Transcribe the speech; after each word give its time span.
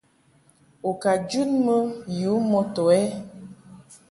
U 0.87 0.89
ka 1.01 1.11
jun 1.29 1.49
mɨ 1.65 1.75
yu 2.19 2.33
moto 2.49 2.83
ɛ? 3.01 3.01